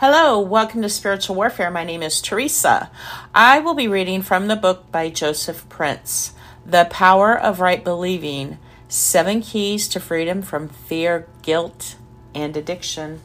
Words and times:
Hello, 0.00 0.38
welcome 0.38 0.80
to 0.82 0.88
Spiritual 0.88 1.34
Warfare. 1.34 1.72
My 1.72 1.82
name 1.82 2.04
is 2.04 2.22
Teresa. 2.22 2.88
I 3.34 3.58
will 3.58 3.74
be 3.74 3.88
reading 3.88 4.22
from 4.22 4.46
the 4.46 4.54
book 4.54 4.92
by 4.92 5.10
Joseph 5.10 5.68
Prince, 5.68 6.34
The 6.64 6.86
Power 6.88 7.36
of 7.36 7.58
Right 7.58 7.82
Believing 7.82 8.58
Seven 8.86 9.40
Keys 9.40 9.88
to 9.88 9.98
Freedom 9.98 10.40
from 10.40 10.68
Fear, 10.68 11.26
Guilt, 11.42 11.96
and 12.32 12.56
Addiction. 12.56 13.22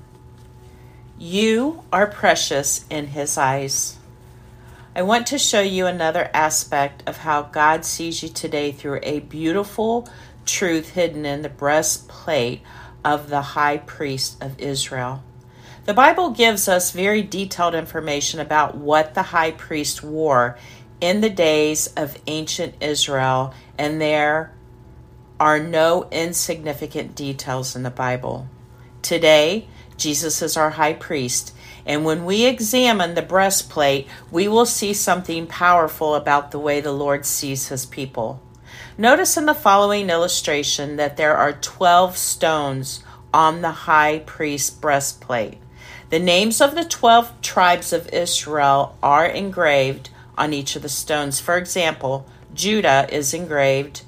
You 1.19 1.83
are 1.93 2.07
precious 2.07 2.85
in 2.89 3.09
His 3.09 3.37
eyes. 3.37 3.99
I 4.95 5.03
want 5.03 5.27
to 5.27 5.37
show 5.37 5.61
you 5.61 5.85
another 5.85 6.31
aspect 6.33 7.07
of 7.07 7.17
how 7.17 7.43
God 7.43 7.85
sees 7.85 8.23
you 8.23 8.29
today 8.29 8.71
through 8.71 8.99
a 9.03 9.19
beautiful 9.19 10.09
truth 10.47 10.93
hidden 10.93 11.23
in 11.23 11.43
the 11.43 11.49
breastplate 11.49 12.63
of 13.05 13.29
the 13.29 13.41
high 13.41 13.77
priest 13.77 14.43
of 14.43 14.59
Israel. 14.59 15.21
The 15.85 15.93
Bible 15.93 16.29
gives 16.29 16.69
us 16.69 16.91
very 16.91 17.21
detailed 17.21 17.75
information 17.75 18.39
about 18.39 18.75
what 18.75 19.15
the 19.15 19.21
high 19.21 19.51
priest 19.51 20.01
wore 20.01 20.57
in 21.01 21.19
the 21.19 21.29
days 21.29 21.87
of 21.97 22.17
ancient 22.25 22.75
Israel, 22.81 23.53
and 23.77 23.99
there 23.99 24.53
are 25.41 25.59
no 25.59 26.07
insignificant 26.09 27.15
details 27.15 27.75
in 27.75 27.83
the 27.83 27.91
Bible. 27.91 28.47
Today, 29.01 29.67
Jesus 29.97 30.41
is 30.41 30.55
our 30.55 30.69
high 30.69 30.93
priest, 30.93 31.53
and 31.85 32.05
when 32.05 32.23
we 32.23 32.45
examine 32.45 33.15
the 33.15 33.21
breastplate, 33.21 34.07
we 34.31 34.47
will 34.47 34.65
see 34.65 34.93
something 34.93 35.47
powerful 35.47 36.15
about 36.15 36.51
the 36.51 36.59
way 36.59 36.79
the 36.79 36.93
Lord 36.93 37.25
sees 37.25 37.67
his 37.67 37.85
people. 37.85 38.41
Notice 38.97 39.35
in 39.35 39.47
the 39.47 39.53
following 39.53 40.09
illustration 40.09 40.95
that 40.95 41.17
there 41.17 41.35
are 41.35 41.51
12 41.51 42.15
stones 42.15 43.03
on 43.33 43.61
the 43.61 43.71
high 43.71 44.19
priest's 44.19 44.69
breastplate. 44.69 45.57
The 46.13 46.19
names 46.19 46.61
of 46.61 46.75
the 46.75 46.85
12 46.85 47.41
tribes 47.41 47.91
of 47.91 48.07
Israel 48.09 48.95
are 49.01 49.25
engraved 49.25 50.11
on 50.37 50.53
each 50.53 50.75
of 50.75 50.83
the 50.83 50.87
stones. 50.87 51.39
For 51.39 51.57
example, 51.57 52.27
Judah 52.53 53.07
is 53.11 53.33
engraved 53.33 54.03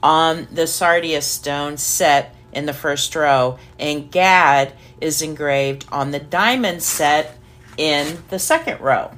on 0.00 0.46
the 0.52 0.68
sardius 0.68 1.26
stone 1.26 1.76
set 1.76 2.32
in 2.52 2.66
the 2.66 2.72
first 2.72 3.12
row, 3.16 3.58
and 3.76 4.08
Gad 4.08 4.72
is 5.00 5.20
engraved 5.20 5.84
on 5.90 6.12
the 6.12 6.20
diamond 6.20 6.84
set 6.84 7.36
in 7.76 8.22
the 8.28 8.38
second 8.38 8.80
row. 8.80 9.10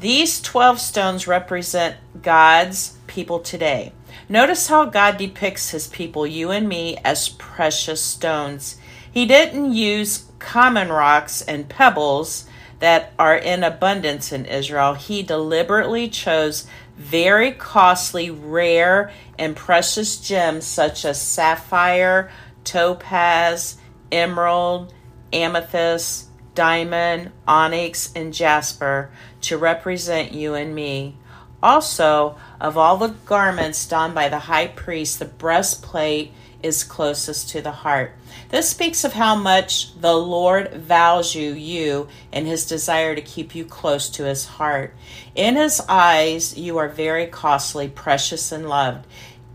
These 0.00 0.40
12 0.40 0.80
stones 0.80 1.26
represent 1.26 1.96
God's 2.22 2.96
people 3.06 3.40
today. 3.40 3.92
Notice 4.30 4.68
how 4.68 4.86
God 4.86 5.18
depicts 5.18 5.72
his 5.72 5.88
people, 5.88 6.26
you 6.26 6.50
and 6.50 6.66
me, 6.66 6.96
as 7.04 7.28
precious 7.28 8.00
stones. 8.00 8.78
He 9.12 9.26
didn't 9.26 9.74
use 9.74 10.24
common 10.38 10.88
rocks 10.88 11.42
and 11.42 11.68
pebbles 11.68 12.46
that 12.78 13.12
are 13.18 13.36
in 13.36 13.62
abundance 13.62 14.32
in 14.32 14.46
Israel. 14.46 14.94
He 14.94 15.22
deliberately 15.22 16.08
chose 16.08 16.66
very 16.96 17.52
costly, 17.52 18.30
rare, 18.30 19.12
and 19.38 19.54
precious 19.54 20.16
gems 20.18 20.66
such 20.66 21.04
as 21.04 21.20
sapphire, 21.20 22.30
topaz, 22.64 23.76
emerald, 24.10 24.92
amethyst, 25.32 26.28
diamond, 26.54 27.30
onyx, 27.46 28.12
and 28.14 28.32
jasper 28.32 29.10
to 29.42 29.58
represent 29.58 30.32
you 30.32 30.54
and 30.54 30.74
me. 30.74 31.16
Also, 31.62 32.36
of 32.60 32.76
all 32.76 32.96
the 32.96 33.14
garments 33.26 33.86
donned 33.86 34.14
by 34.14 34.28
the 34.28 34.40
high 34.40 34.66
priest, 34.66 35.18
the 35.18 35.24
breastplate 35.24 36.32
is 36.62 36.84
closest 36.84 37.50
to 37.50 37.60
the 37.60 37.70
heart. 37.70 38.12
This 38.50 38.68
speaks 38.68 39.04
of 39.04 39.14
how 39.14 39.34
much 39.34 39.98
the 40.00 40.14
Lord 40.14 40.72
values 40.72 41.34
you 41.34 42.08
and 42.32 42.46
his 42.46 42.66
desire 42.66 43.14
to 43.14 43.20
keep 43.20 43.54
you 43.54 43.64
close 43.64 44.08
to 44.10 44.24
his 44.24 44.44
heart. 44.44 44.94
In 45.34 45.56
his 45.56 45.80
eyes, 45.88 46.56
you 46.56 46.78
are 46.78 46.88
very 46.88 47.26
costly, 47.26 47.88
precious, 47.88 48.52
and 48.52 48.68
loved. 48.68 49.06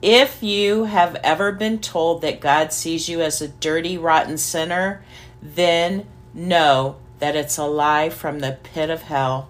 If 0.02 0.44
you 0.44 0.86
have 0.86 1.16
ever 1.24 1.52
been 1.52 1.80
told 1.80 2.22
that 2.22 2.40
God 2.40 2.72
sees 2.72 3.10
you 3.10 3.22
as 3.22 3.42
a 3.42 3.48
dirty, 3.48 3.98
rotten 3.98 4.38
sinner, 4.38 5.04
then 5.42 6.06
know 6.34 6.98
that 7.20 7.36
it's 7.36 7.58
a 7.58 7.66
lie 7.66 8.10
from 8.10 8.40
the 8.40 8.58
pit 8.62 8.90
of 8.90 9.04
hell. 9.04 9.50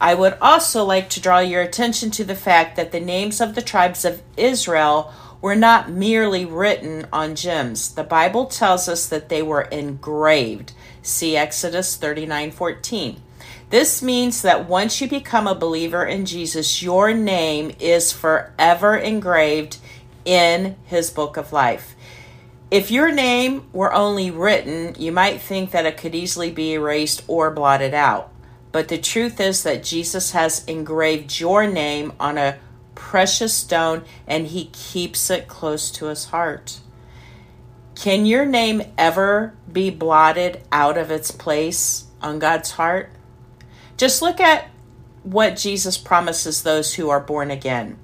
I 0.00 0.14
would 0.14 0.38
also 0.40 0.84
like 0.84 1.10
to 1.10 1.20
draw 1.20 1.40
your 1.40 1.62
attention 1.62 2.10
to 2.12 2.24
the 2.24 2.36
fact 2.36 2.76
that 2.76 2.92
the 2.92 3.00
names 3.00 3.40
of 3.40 3.54
the 3.54 3.62
tribes 3.62 4.04
of 4.04 4.22
Israel 4.36 5.12
were 5.40 5.56
not 5.56 5.90
merely 5.90 6.44
written 6.44 7.06
on 7.12 7.34
gems. 7.34 7.94
The 7.94 8.04
Bible 8.04 8.46
tells 8.46 8.88
us 8.88 9.06
that 9.08 9.28
they 9.28 9.42
were 9.42 9.62
engraved. 9.62 10.72
See 11.02 11.36
Exodus 11.36 11.96
39:14. 11.96 13.20
This 13.70 14.02
means 14.02 14.42
that 14.42 14.68
once 14.68 15.00
you 15.00 15.08
become 15.08 15.46
a 15.46 15.54
believer 15.54 16.04
in 16.04 16.24
Jesus, 16.24 16.82
your 16.82 17.12
name 17.12 17.72
is 17.78 18.12
forever 18.12 18.96
engraved 18.96 19.76
in 20.24 20.76
his 20.84 21.10
book 21.10 21.36
of 21.36 21.52
life. 21.52 21.94
If 22.70 22.90
your 22.90 23.10
name 23.10 23.66
were 23.72 23.92
only 23.92 24.30
written, 24.30 24.94
you 24.98 25.12
might 25.12 25.40
think 25.40 25.70
that 25.70 25.86
it 25.86 25.96
could 25.96 26.14
easily 26.14 26.50
be 26.50 26.74
erased 26.74 27.22
or 27.26 27.50
blotted 27.50 27.94
out. 27.94 28.30
But 28.70 28.88
the 28.88 28.98
truth 28.98 29.40
is 29.40 29.62
that 29.62 29.82
Jesus 29.82 30.32
has 30.32 30.64
engraved 30.66 31.40
your 31.40 31.66
name 31.66 32.12
on 32.20 32.38
a 32.38 32.58
precious 32.94 33.54
stone 33.54 34.04
and 34.26 34.48
he 34.48 34.66
keeps 34.66 35.30
it 35.30 35.48
close 35.48 35.90
to 35.92 36.06
his 36.06 36.26
heart. 36.26 36.80
Can 37.94 38.26
your 38.26 38.46
name 38.46 38.82
ever 38.96 39.54
be 39.70 39.90
blotted 39.90 40.62
out 40.70 40.98
of 40.98 41.10
its 41.10 41.30
place 41.30 42.06
on 42.22 42.38
God's 42.38 42.72
heart? 42.72 43.10
Just 43.96 44.22
look 44.22 44.40
at 44.40 44.70
what 45.22 45.56
Jesus 45.56 45.98
promises 45.98 46.62
those 46.62 46.94
who 46.94 47.08
are 47.10 47.20
born 47.20 47.50
again. 47.50 47.98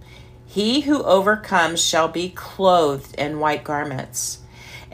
He 0.47 0.83
who 0.83 1.03
overcomes 1.03 1.85
shall 1.85 2.09
be 2.09 2.31
clothed 2.31 3.15
in 3.17 3.41
white 3.41 3.65
garments. 3.65 4.39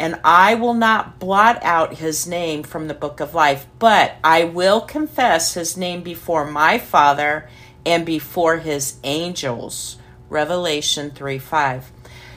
And 0.00 0.18
I 0.24 0.54
will 0.54 0.72
not 0.72 1.18
blot 1.18 1.62
out 1.62 1.96
his 1.96 2.26
name 2.26 2.62
from 2.62 2.88
the 2.88 2.94
book 2.94 3.20
of 3.20 3.34
life, 3.34 3.66
but 3.78 4.14
I 4.24 4.44
will 4.44 4.80
confess 4.80 5.52
his 5.52 5.76
name 5.76 6.02
before 6.02 6.50
my 6.50 6.78
Father 6.78 7.50
and 7.84 8.06
before 8.06 8.56
his 8.56 8.96
angels. 9.04 9.98
Revelation 10.30 11.10
3 11.10 11.38
5. 11.38 11.92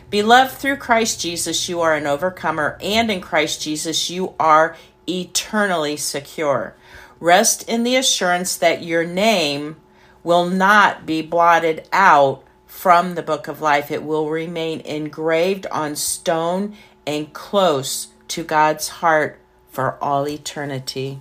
Beloved, 0.09 0.51
through 0.51 0.75
Christ 0.75 1.21
Jesus, 1.21 1.69
you 1.69 1.79
are 1.79 1.95
an 1.95 2.05
overcomer, 2.05 2.77
and 2.81 3.09
in 3.09 3.21
Christ 3.21 3.61
Jesus, 3.61 4.09
you 4.09 4.35
are 4.37 4.75
eternally 5.07 5.95
secure. 5.95 6.75
Rest 7.21 7.69
in 7.69 7.83
the 7.83 7.95
assurance 7.95 8.57
that 8.57 8.83
your 8.83 9.05
name 9.05 9.77
will 10.21 10.49
not 10.49 11.05
be 11.05 11.21
blotted 11.21 11.87
out 11.93 12.43
from 12.67 13.15
the 13.15 13.23
book 13.23 13.47
of 13.47 13.61
life. 13.61 13.89
It 13.89 14.03
will 14.03 14.29
remain 14.29 14.81
engraved 14.81 15.65
on 15.67 15.95
stone 15.95 16.75
and 17.05 17.33
close 17.33 18.09
to 18.29 18.43
God's 18.43 18.87
heart 18.87 19.39
for 19.69 19.97
all 20.01 20.27
eternity. 20.27 21.19